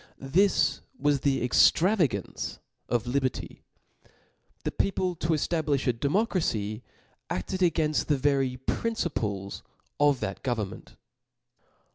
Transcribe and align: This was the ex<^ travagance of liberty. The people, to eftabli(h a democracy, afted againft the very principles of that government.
This 0.17 0.81
was 0.97 1.19
the 1.19 1.47
ex<^ 1.47 1.71
travagance 1.71 2.57
of 2.89 3.05
liberty. 3.05 3.61
The 4.63 4.71
people, 4.71 5.13
to 5.17 5.27
eftabli(h 5.27 5.85
a 5.85 5.93
democracy, 5.93 6.81
afted 7.29 7.59
againft 7.59 8.07
the 8.07 8.17
very 8.17 8.57
principles 8.57 9.61
of 9.99 10.19
that 10.21 10.41
government. 10.41 10.95